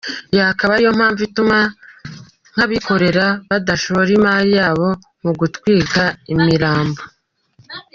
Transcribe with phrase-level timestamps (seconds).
[0.33, 1.57] Iyi akaba ari yo mpamvu ituma
[2.53, 4.87] nk’abikorera badashora imari yabo
[5.23, 7.01] mu gutwika imirambo.